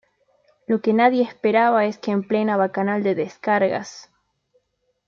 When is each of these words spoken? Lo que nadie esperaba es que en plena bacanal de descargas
Lo 0.65 0.81
que 0.81 0.93
nadie 0.93 1.21
esperaba 1.21 1.85
es 1.85 1.99
que 1.99 2.09
en 2.09 2.27
plena 2.27 2.57
bacanal 2.57 3.03
de 3.03 3.13
descargas 3.13 4.09